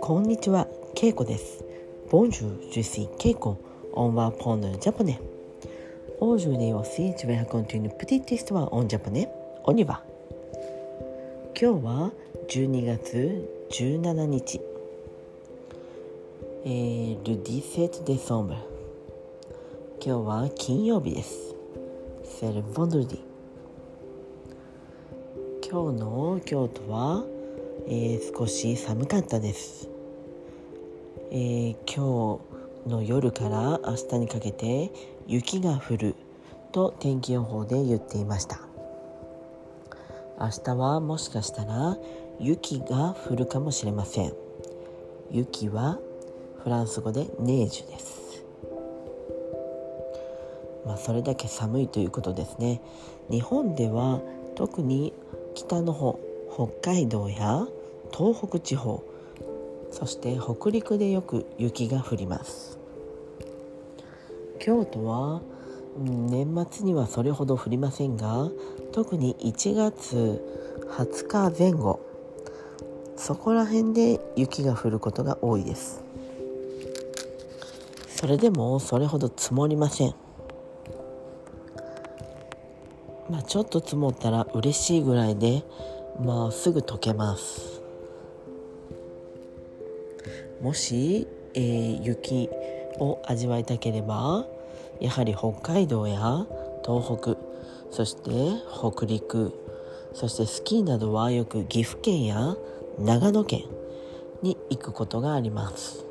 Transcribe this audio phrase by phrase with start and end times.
[0.00, 1.64] こんにちは、ケイコです。
[2.08, 3.56] Bonjour, je suis Keiko.
[3.94, 5.18] On va prendre le japonais.
[6.20, 9.28] Aujourd'hui aussi, je vais raconter une petite histoire en japonais.
[9.64, 10.04] On y va.
[11.60, 12.12] 今日は
[12.48, 14.60] 12月17日。
[16.64, 18.54] えー、le 17 décembre。
[20.00, 21.56] 今日は金曜日です。
[22.22, 23.29] C'est le vendredi。
[25.70, 27.22] 今日の京都は、
[27.86, 29.88] えー少し寒かったです。
[31.30, 32.40] えー今
[32.84, 34.90] 日の夜から明日にかけて
[35.28, 36.14] 雪が降る
[36.72, 38.62] と天気予報で言っていました。
[40.40, 41.96] 明日はもしかしたら
[42.40, 44.32] 雪が降るかもしれません。
[45.30, 46.00] 雪は
[46.64, 48.44] フランス語でネージュです。
[50.84, 52.82] まあそれだけ寒いということですね。
[53.30, 54.20] 日本では
[54.56, 55.12] 特に
[55.54, 56.18] 北の方
[56.52, 57.66] 北海道や
[58.12, 59.04] 東北地方
[59.90, 62.78] そして北陸でよく雪が降ります。
[64.58, 65.40] 京都は
[65.98, 68.48] 年末にはそれほど降りませんが
[68.92, 70.40] 特に1月
[70.88, 72.00] 20日前後
[73.16, 76.02] そこら辺で雪が降ることが多いです。
[78.08, 80.14] それでもそれほど積もりません。
[83.30, 85.62] まあちょっと積もったら嬉しいぐらいで
[86.20, 87.80] まあすぐ溶けます。
[90.60, 92.50] もし、えー雪
[92.98, 94.44] を味わいたければ
[95.00, 96.46] やはり北海道や
[96.84, 97.36] 東北
[97.90, 98.30] そして
[98.70, 99.52] 北陸
[100.12, 102.56] そしてスキーなどはよく岐阜県や
[102.98, 103.64] 長野県
[104.42, 106.04] に行くことがあります。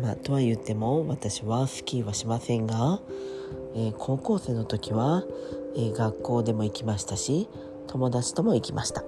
[0.00, 3.00] まあとは言っても私はスキーはしませんが、
[3.78, 5.22] えー高校生の時は、
[5.76, 7.46] えー学校でも行きましたし
[7.86, 9.04] 友達とも行きました。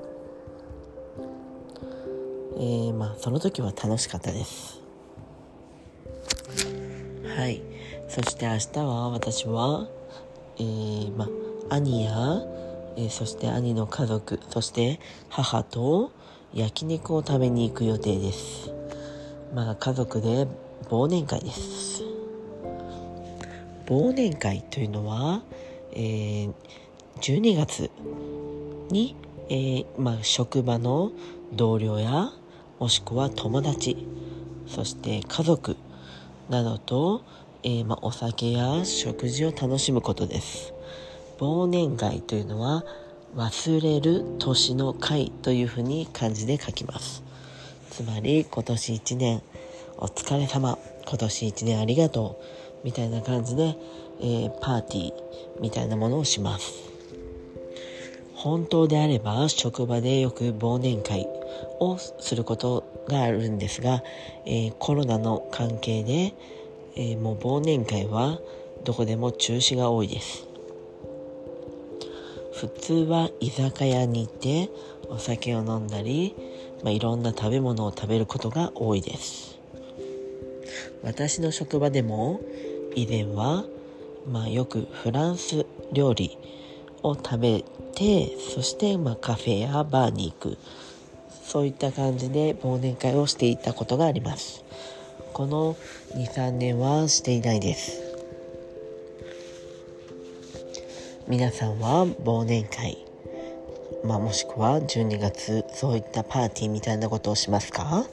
[2.56, 4.82] えーまあその時は楽しかったです。
[7.34, 7.62] はい。
[8.08, 9.88] そして明日は私は、
[10.58, 11.28] えーま
[11.70, 12.12] あ兄や、
[12.96, 16.12] えーそして兄の家族そして母と
[16.52, 18.70] 焼肉を食べに行く予定です。
[19.54, 20.46] まあ家族で
[20.90, 22.17] 忘年会です。
[23.88, 25.42] 忘年会というのは、
[25.92, 26.52] えー
[27.20, 27.90] 12月
[28.90, 29.16] に、
[29.48, 31.10] えーまあ、職場の
[31.52, 32.30] 同僚や
[32.78, 34.06] もしくは友達
[34.68, 35.76] そして家族
[36.48, 37.22] などと、
[37.64, 40.72] えーまあ、お酒や食事を楽しむことです。
[41.38, 42.84] 忘年会というのは
[43.34, 47.22] 忘れる年の会というふうに漢字で書きます。
[47.90, 49.42] つまり今年1年
[49.96, 50.78] お疲れ様。
[51.06, 52.67] 今年1年ありがとう。
[52.84, 53.76] みたいな感じで、
[54.20, 55.12] えーパーティー
[55.60, 56.88] みたいなものをします。
[58.34, 61.26] 本当であれば職場でよく忘年会
[61.80, 64.02] をすることがあるんですが、
[64.46, 66.34] えーコロナの関係で、
[66.96, 68.38] えーもう忘年会は
[68.84, 70.46] どこでも中止が多いです。
[72.54, 74.68] 普通は居酒屋に行って
[75.08, 76.34] お酒を飲んだり、
[76.82, 79.58] まあ、いろんな食べ物を食べることが多いです。
[81.02, 82.40] 私の職場でも
[82.94, 83.64] 以前は、
[84.26, 86.36] まあ、よくフランス料理
[87.02, 90.58] を食べてそしてまあカフェやバーに行く。
[91.44, 94.62] そういった感じで忘年会をしていたことがあります。
[95.32, 95.76] この
[96.14, 98.02] 23年はしていないです。
[101.26, 102.98] 皆さんは忘年会。
[104.04, 108.04] まあもしくは12月そういったパーティーみたいなことをしますか？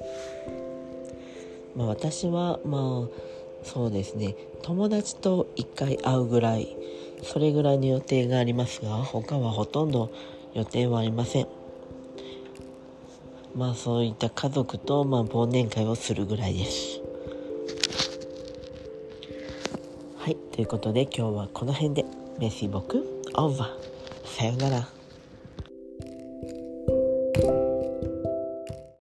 [1.75, 3.34] まあ私はまあ
[3.65, 4.35] そうですね。
[4.61, 6.77] 友達と一回会うぐらい
[7.23, 10.11] それぐらいの予定がありますが他はほとんど
[10.53, 11.47] 予定はありません。
[13.55, 17.01] まあそういった家族とまあ忘年会をするぐらいです。
[20.17, 20.35] はい。
[20.53, 22.05] ということで今日はこの辺で。
[22.37, 24.27] メシボクオーバー。
[24.27, 25.04] さようなら。